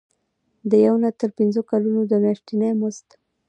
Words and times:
د 0.69 0.71
یو 0.85 0.95
نه 1.03 1.09
تر 1.19 1.29
پنځه 1.37 1.59
کلونو 1.69 1.99
دوه 2.09 2.19
میاشتې 2.25 2.53
مزد. 2.81 3.07